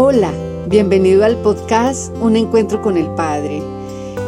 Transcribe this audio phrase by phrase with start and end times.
[0.00, 0.32] Hola,
[0.68, 3.60] bienvenido al podcast Un Encuentro con el Padre.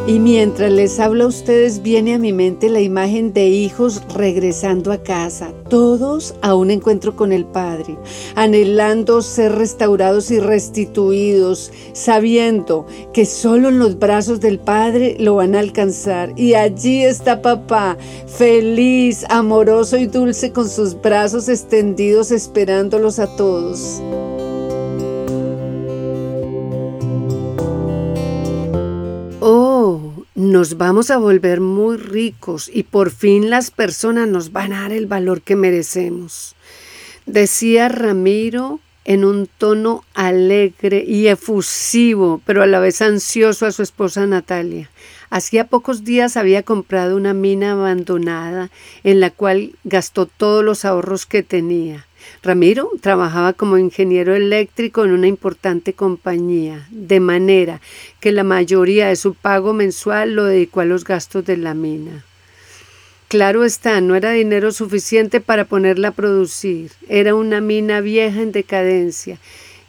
[0.08, 4.91] Y mientras les hablo a ustedes viene a mi mente la imagen de hijos regresando
[4.91, 7.96] a casa, todos a un encuentro con el Padre,
[8.35, 15.54] anhelando ser restaurados y restituidos, sabiendo que solo en los brazos del Padre lo van
[15.54, 16.32] a alcanzar.
[16.37, 17.96] Y allí está papá,
[18.27, 24.02] feliz, amoroso y dulce con sus brazos extendidos esperándolos a todos.
[30.51, 34.93] Nos vamos a volver muy ricos y por fin las personas nos van a dar
[34.93, 36.57] el valor que merecemos.
[37.27, 43.83] Decía Ramiro en un tono alegre y efusivo, pero a la vez ansioso a su
[43.83, 44.91] esposa Natalia.
[45.31, 48.71] Hacía pocos días había comprado una mina abandonada
[49.05, 52.07] en la cual gastó todos los ahorros que tenía.
[52.42, 57.81] Ramiro trabajaba como ingeniero eléctrico en una importante compañía, de manera
[58.20, 62.25] que la mayoría de su pago mensual lo dedicó a los gastos de la mina.
[63.28, 66.91] Claro está, no era dinero suficiente para ponerla a producir.
[67.08, 69.39] Era una mina vieja en decadencia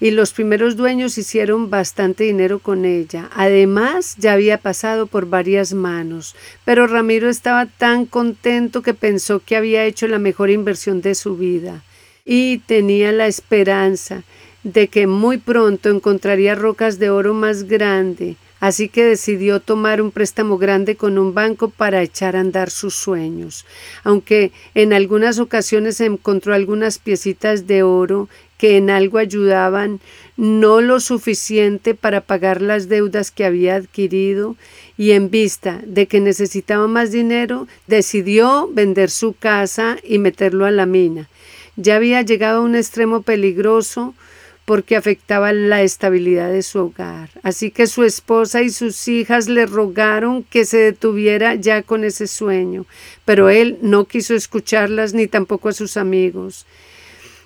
[0.01, 3.29] y los primeros dueños hicieron bastante dinero con ella.
[3.33, 9.55] Además, ya había pasado por varias manos, pero Ramiro estaba tan contento que pensó que
[9.55, 11.83] había hecho la mejor inversión de su vida
[12.25, 14.23] y tenía la esperanza
[14.63, 20.11] de que muy pronto encontraría rocas de oro más grande, así que decidió tomar un
[20.11, 23.65] préstamo grande con un banco para echar a andar sus sueños.
[24.03, 29.99] Aunque en algunas ocasiones encontró algunas piecitas de oro que en algo ayudaban,
[30.37, 34.55] no lo suficiente para pagar las deudas que había adquirido,
[34.95, 40.71] y en vista de que necesitaba más dinero, decidió vender su casa y meterlo a
[40.71, 41.27] la mina.
[41.75, 44.13] Ya había llegado a un extremo peligroso
[44.65, 47.29] porque afectaba la estabilidad de su hogar.
[47.43, 52.27] Así que su esposa y sus hijas le rogaron que se detuviera ya con ese
[52.27, 52.85] sueño,
[53.25, 56.65] pero él no quiso escucharlas ni tampoco a sus amigos.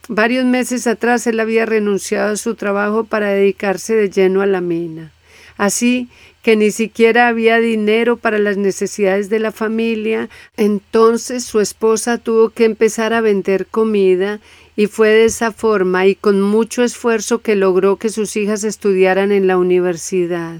[0.07, 4.61] Varios meses atrás él había renunciado a su trabajo para dedicarse de lleno a la
[4.61, 5.11] mina.
[5.57, 6.09] Así
[6.43, 12.49] que ni siquiera había dinero para las necesidades de la familia, entonces su esposa tuvo
[12.49, 14.39] que empezar a vender comida
[14.75, 19.31] y fue de esa forma y con mucho esfuerzo que logró que sus hijas estudiaran
[19.31, 20.59] en la universidad.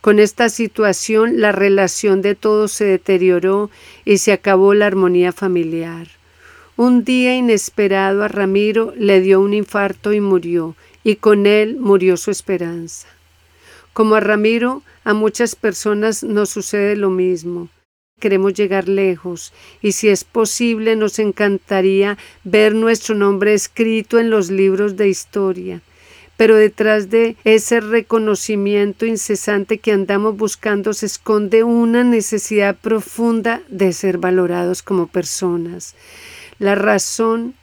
[0.00, 3.70] Con esta situación la relación de todos se deterioró
[4.04, 6.08] y se acabó la armonía familiar.
[6.76, 12.16] Un día inesperado a Ramiro le dio un infarto y murió, y con él murió
[12.16, 13.06] su esperanza.
[13.92, 17.68] Como a Ramiro, a muchas personas nos sucede lo mismo.
[18.20, 24.50] Queremos llegar lejos y si es posible nos encantaría ver nuestro nombre escrito en los
[24.50, 25.82] libros de historia.
[26.38, 33.92] Pero detrás de ese reconocimiento incesante que andamos buscando se esconde una necesidad profunda de
[33.92, 35.94] ser valorados como personas.
[36.58, 37.54] La razón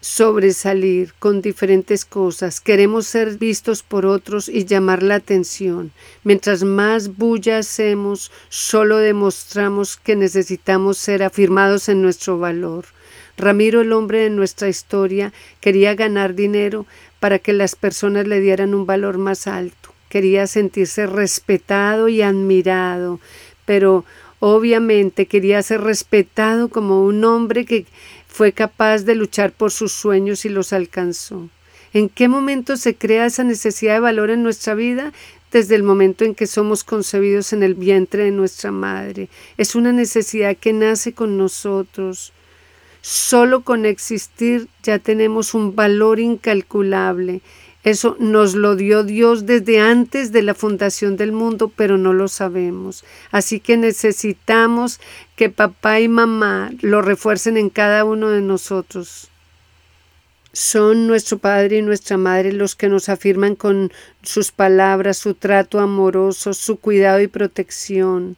[0.00, 5.92] sobresalir con diferentes cosas, queremos ser vistos por otros y llamar la atención.
[6.22, 12.84] Mientras más bulla hacemos, solo demostramos que necesitamos ser afirmados en nuestro valor.
[13.36, 16.86] Ramiro, el hombre de nuestra historia, quería ganar dinero
[17.20, 19.92] para que las personas le dieran un valor más alto.
[20.08, 23.20] Quería sentirse respetado y admirado,
[23.64, 24.04] pero
[24.40, 27.86] obviamente quería ser respetado como un hombre que
[28.36, 31.48] fue capaz de luchar por sus sueños y los alcanzó.
[31.94, 35.14] ¿En qué momento se crea esa necesidad de valor en nuestra vida?
[35.50, 39.30] Desde el momento en que somos concebidos en el vientre de nuestra madre.
[39.56, 42.34] Es una necesidad que nace con nosotros.
[43.00, 47.40] Solo con existir ya tenemos un valor incalculable
[47.86, 52.26] eso nos lo dio Dios desde antes de la fundación del mundo, pero no lo
[52.26, 53.04] sabemos.
[53.30, 54.98] Así que necesitamos
[55.36, 59.28] que papá y mamá lo refuercen en cada uno de nosotros.
[60.52, 65.78] Son nuestro padre y nuestra madre los que nos afirman con sus palabras, su trato
[65.78, 68.36] amoroso, su cuidado y protección.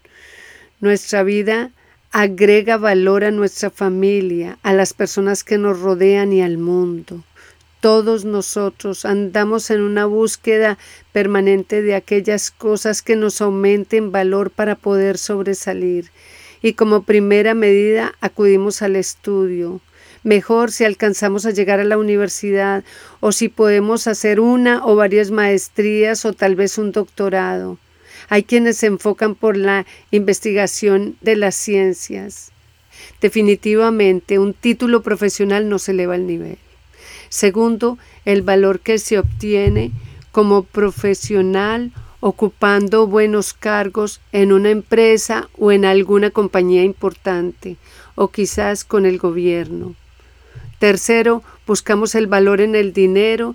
[0.80, 1.70] Nuestra vida
[2.12, 7.24] agrega valor a nuestra familia, a las personas que nos rodean y al mundo.
[7.80, 10.78] Todos nosotros andamos en una búsqueda
[11.12, 16.10] permanente de aquellas cosas que nos aumenten valor para poder sobresalir.
[16.60, 19.80] Y como primera medida acudimos al estudio.
[20.24, 22.82] Mejor si alcanzamos a llegar a la universidad
[23.20, 27.78] o si podemos hacer una o varias maestrías o tal vez un doctorado.
[28.28, 32.50] Hay quienes se enfocan por la investigación de las ciencias.
[33.20, 36.58] Definitivamente, un título profesional no se eleva el nivel.
[37.28, 39.92] Segundo, el valor que se obtiene
[40.32, 47.76] como profesional ocupando buenos cargos en una empresa o en alguna compañía importante,
[48.14, 49.94] o quizás con el gobierno.
[50.78, 53.54] Tercero, buscamos el valor en el dinero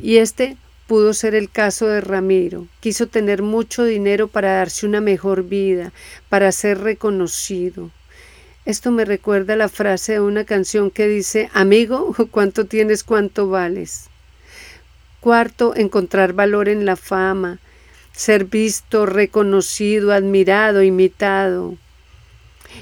[0.00, 0.56] y este
[0.86, 2.66] pudo ser el caso de Ramiro.
[2.80, 5.92] Quiso tener mucho dinero para darse una mejor vida,
[6.28, 7.90] para ser reconocido.
[8.66, 14.08] Esto me recuerda la frase de una canción que dice, amigo, ¿cuánto tienes, cuánto vales?
[15.20, 17.58] Cuarto, encontrar valor en la fama,
[18.12, 21.76] ser visto, reconocido, admirado, imitado.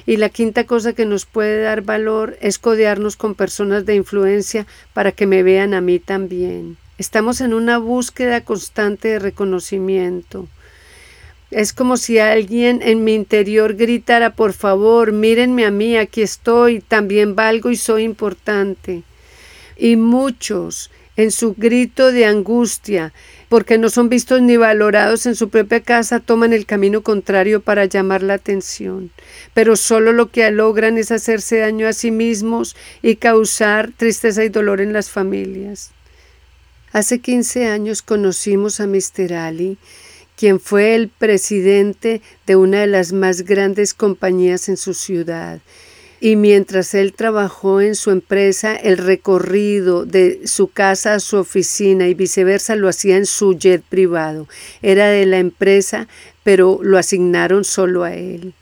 [0.07, 4.69] Y la quinta cosa que nos puede dar valor es codearnos con personas de influencia
[4.93, 6.77] para que me vean a mí también.
[6.97, 10.47] Estamos en una búsqueda constante de reconocimiento.
[11.53, 16.81] Es como si alguien en mi interior gritara, por favor, mírenme a mí, aquí estoy,
[16.81, 19.03] también valgo y soy importante.
[19.77, 23.13] Y muchos, en su grito de angustia,
[23.51, 27.85] porque no son vistos ni valorados en su propia casa, toman el camino contrario para
[27.85, 29.11] llamar la atención.
[29.53, 34.49] Pero solo lo que logran es hacerse daño a sí mismos y causar tristeza y
[34.49, 35.91] dolor en las familias.
[36.93, 39.35] Hace 15 años conocimos a Mr.
[39.35, 39.77] Ali,
[40.37, 45.61] quien fue el presidente de una de las más grandes compañías en su ciudad
[46.25, 52.07] y mientras él trabajó en su empresa, el recorrido de su casa a su oficina
[52.07, 54.47] y viceversa lo hacía en su jet privado.
[54.83, 56.07] Era de la empresa,
[56.45, 58.55] pero lo asignaron solo a él.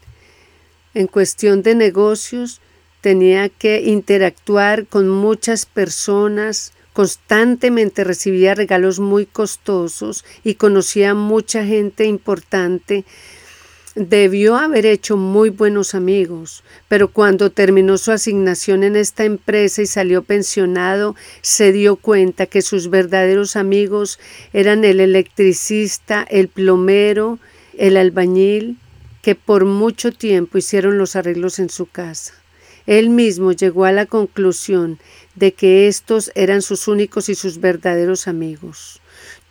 [0.95, 2.63] En cuestión de negocios,
[3.03, 12.05] tenía que interactuar con muchas personas, constantemente recibía regalos muy costosos y conocía mucha gente
[12.05, 13.05] importante
[13.97, 19.87] Debió haber hecho muy buenos amigos, pero cuando terminó su asignación en esta empresa y
[19.87, 24.21] salió pensionado, se dio cuenta que sus verdaderos amigos
[24.53, 27.41] eran el electricista, el plomero,
[27.77, 28.79] el albañil,
[29.23, 32.35] que por mucho tiempo hicieron los arreglos en su casa.
[32.87, 35.01] Él mismo llegó a la conclusión
[35.35, 39.01] de que estos eran sus únicos y sus verdaderos amigos.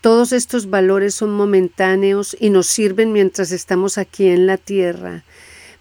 [0.02, 5.24] Todos estos valores son momentáneos y nos sirven mientras estamos aquí en la tierra,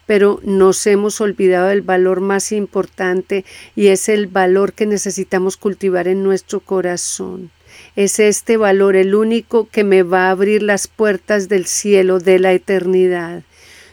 [0.06, 3.44] pero nos hemos olvidado del valor más importante
[3.76, 7.50] y es el valor que necesitamos cultivar en nuestro corazón.
[7.94, 12.38] Es este valor el único que me va a abrir las puertas del cielo, de
[12.38, 13.42] la eternidad.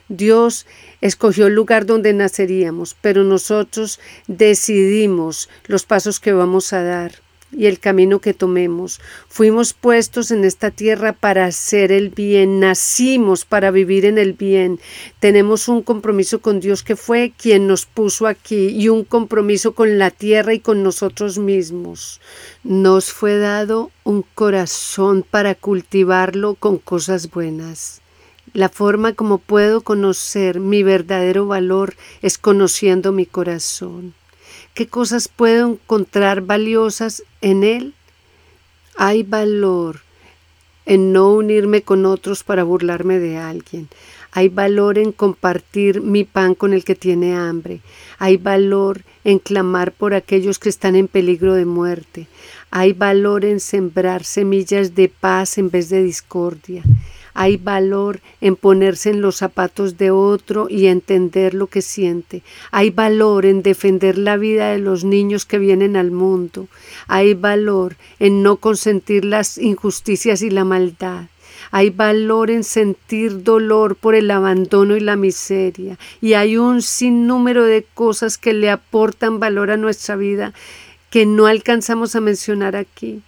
[0.07, 0.66] Dios
[1.02, 7.68] escogió el lugar donde naceríamos, pero nosotros decidimos los pasos que vamos a dar y
[7.68, 9.00] el camino que tomemos.
[9.28, 14.80] Fuimos puestos en esta tierra para hacer el bien, nacimos para vivir en el bien.
[15.19, 19.98] Tenemos un compromiso con Dios que fue quien nos puso aquí y un compromiso con
[19.98, 22.19] la tierra y con nosotros mismos.
[22.63, 28.02] Nos fue dado un corazón para cultivarlo con cosas buenas.
[28.56, 34.13] La forma como puedo conocer mi verdadero valor es conociendo mi corazón.
[34.74, 37.94] ¿Qué cosas puedo encontrar valiosas en él?
[38.96, 40.00] Hay valor
[40.86, 43.90] en no unirme con otros para burlarme de alguien.
[44.31, 47.81] Hay valor en compartir mi pan con el que tiene hambre.
[48.19, 52.28] Hay valor en clamar por aquellos que están en peligro de muerte.
[52.72, 56.83] Hay valor en sembrar semillas de paz en vez de discordia.
[57.37, 62.44] Hay valor en ponerse en los zapatos de otro y entender lo que siente.
[62.71, 66.69] Hay valor en defender la vida de los niños que vienen al mundo.
[67.07, 71.25] Hay valor en no consentir las injusticias y la maldad.
[71.71, 75.99] Hay valor en sentir dolor por el abandono y la miseria.
[76.21, 80.54] Y hay un sinnúmero de cosas que le aportan valor a nuestra vida
[81.09, 83.21] que no alcanzamos a mencionar aquí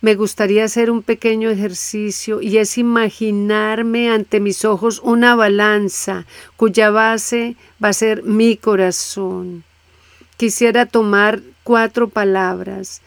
[0.00, 6.24] me gustaría hacer un pequeño ejercicio y es imaginarme ante mis ojos una balanza
[6.56, 9.64] cuya base va a ser mi corazón.
[10.36, 13.02] Quisiera tomar cuatro palabras.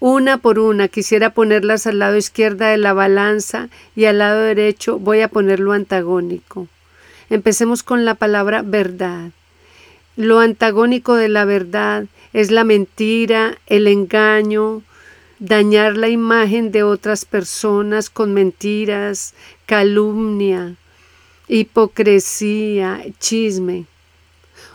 [0.00, 4.98] Una por una quisiera ponerlas al lado izquierda de la balanza y al lado derecho
[4.98, 6.66] voy a poner lo antagónico.
[7.28, 9.30] Empecemos con la palabra verdad.
[10.16, 14.82] Lo antagónico de la verdad es la mentira, el engaño,
[15.42, 19.34] dañar la imagen de otras personas con mentiras,
[19.66, 20.76] calumnia,
[21.48, 23.86] hipocresía, chisme.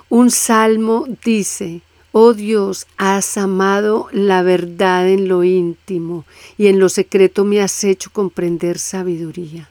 [0.10, 1.82] Un salmo dice,
[2.12, 6.26] Oh Dios, has amado la verdad en lo íntimo
[6.58, 9.70] y en lo secreto me has hecho comprender sabiduría.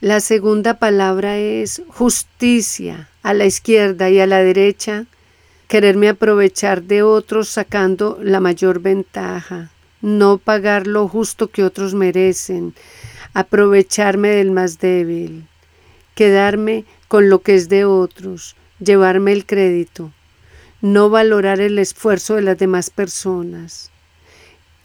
[0.00, 5.06] La segunda palabra es justicia a la izquierda y a la derecha,
[5.68, 9.70] quererme aprovechar de otros sacando la mayor ventaja
[10.02, 12.74] no pagar lo justo que otros merecen,
[13.34, 15.46] aprovecharme del más débil,
[16.14, 20.12] quedarme con lo que es de otros, llevarme el crédito,
[20.80, 23.90] no valorar el esfuerzo de las demás personas,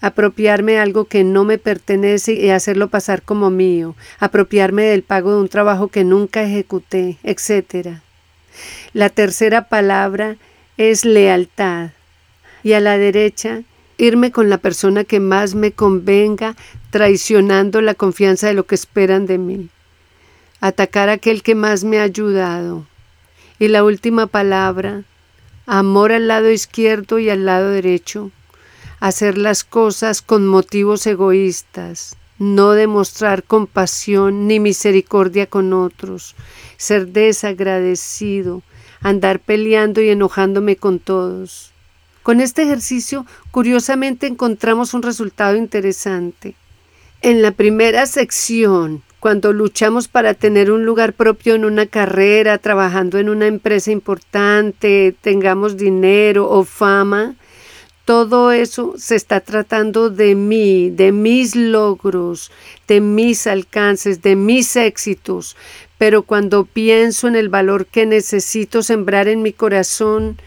[0.01, 5.41] apropiarme algo que no me pertenece y hacerlo pasar como mío, apropiarme del pago de
[5.41, 7.97] un trabajo que nunca ejecuté, etc.
[8.93, 10.37] La tercera palabra
[10.77, 11.89] es lealtad
[12.63, 13.63] y a la derecha
[13.97, 16.55] irme con la persona que más me convenga,
[16.91, 19.69] traicionando la confianza de lo que esperan de mí,
[20.61, 22.85] atacar a aquel que más me ha ayudado.
[23.59, 25.03] Y la última palabra,
[25.65, 28.31] amor al lado izquierdo y al lado derecho,
[28.99, 36.35] hacer las cosas con motivos egoístas, no demostrar compasión ni misericordia con otros,
[36.77, 38.61] ser desagradecido,
[39.01, 41.71] andar peleando y enojándome con todos.
[42.27, 46.55] Con este ejercicio, curiosamente, encontramos un resultado interesante.
[47.21, 53.17] En la primera sección, cuando luchamos para tener un lugar propio en una carrera, trabajando
[53.17, 57.35] en una empresa importante, tengamos dinero o fama,
[58.03, 62.51] todo eso se está tratando de mí, de mis logros,
[62.89, 65.55] de mis alcances, de mis éxitos.
[65.97, 70.37] Pero cuando pienso en el valor que necesito sembrar en mi corazón,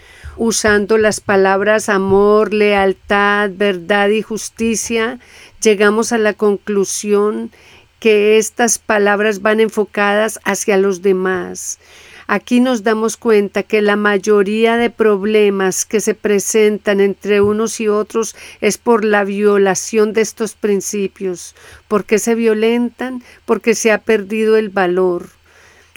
[0.40, 5.18] usando las palabras amor, lealtad, verdad y justicia,
[5.60, 7.50] llegamos a la conclusión
[7.98, 11.78] que estas palabras van enfocadas hacia los demás.
[12.26, 17.88] Aquí nos damos cuenta que la mayoría de problemas que se presentan entre unos y
[17.88, 21.54] otros es por la violación de estos principios.
[21.86, 23.22] ¿Por qué se violentan?
[23.44, 25.39] Porque se ha perdido el valor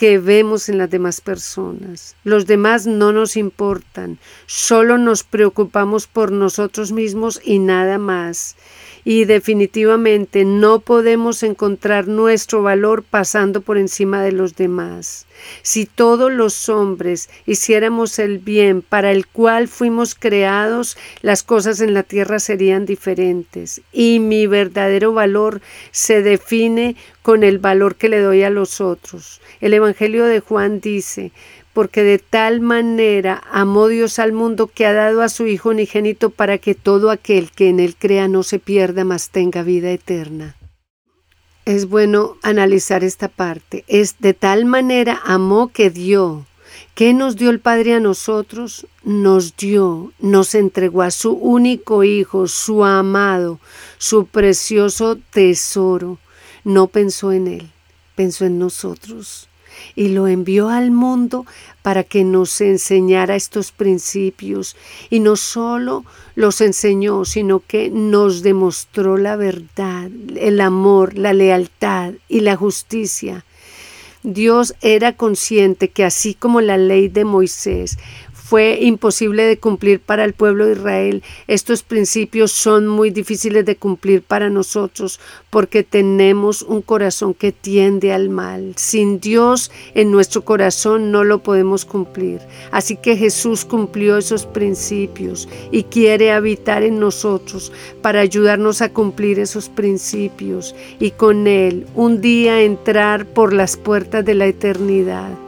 [0.03, 2.17] que vemos en las demás personas.
[2.25, 8.57] Los demás no nos importan, solo nos preocupamos por nosotros mismos y nada más.
[9.05, 15.25] Y definitivamente no podemos encontrar nuestro valor pasando por encima de los demás.
[15.61, 21.93] Si todos los hombres hiciéramos el bien para el cual fuimos creados, las cosas en
[21.93, 23.81] la tierra serían diferentes.
[23.91, 29.41] Y mi verdadero valor se define con el valor que le doy a los otros.
[29.61, 31.31] El Evangelio de Juan dice,
[31.73, 36.29] porque de tal manera amó Dios al mundo que ha dado a su Hijo unigénito
[36.29, 40.55] para que todo aquel que en él crea no se pierda, mas tenga vida eterna.
[41.65, 43.83] Es bueno analizar esta parte.
[43.87, 46.45] Es de tal manera amó que dio.
[46.95, 48.87] ¿Qué nos dio el Padre a nosotros?
[49.03, 53.59] Nos dio, nos entregó a su único Hijo, su amado,
[53.97, 56.17] su precioso tesoro
[56.63, 57.71] no pensó en Él,
[58.15, 59.49] pensó en nosotros
[59.95, 61.45] y lo envió al mundo
[61.81, 64.75] para que nos enseñara estos principios
[65.09, 72.13] y no solo los enseñó, sino que nos demostró la verdad, el amor, la lealtad
[72.27, 73.45] y la justicia.
[74.23, 77.97] Dios era consciente que así como la ley de Moisés
[78.53, 81.23] fue imposible de cumplir para el pueblo de Israel.
[81.47, 85.19] Estos principios son muy difíciles de cumplir para nosotros
[85.49, 88.75] porque tenemos un corazón que tiende al mal.
[88.77, 92.41] Sin Dios en nuestro corazón no lo podemos cumplir.
[92.69, 97.71] Así que Jesús cumplió esos principios y quiere habitar en nosotros
[98.03, 104.23] para ayudarnos a cumplir esos principios y con Él un día entrar por las puertas
[104.23, 105.42] de la eternidad.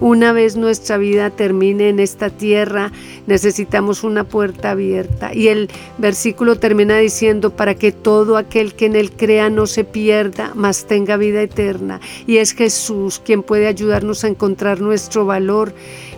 [0.00, 2.90] Una vez nuestra vida termine en esta tierra,
[3.26, 5.34] necesitamos una puerta abierta.
[5.34, 9.84] Y el versículo termina diciendo, para que todo aquel que en él crea no se
[9.84, 12.00] pierda, mas tenga vida eterna.
[12.26, 15.74] Y es Jesús quien puede ayudarnos a encontrar nuestro valor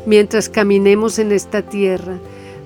[0.07, 2.19] mientras caminemos en esta tierra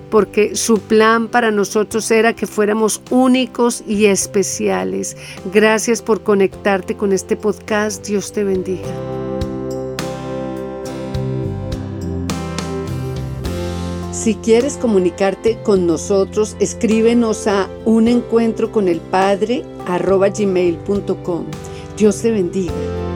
[0.09, 5.17] porque su plan para nosotros era que fuéramos únicos y especiales.
[5.53, 8.05] Gracias por conectarte con este podcast.
[8.07, 9.16] Dios te bendiga.
[14.27, 18.73] Si quieres comunicarte con nosotros, escríbenos a un encuentro
[21.95, 23.06] Dios te bendiga.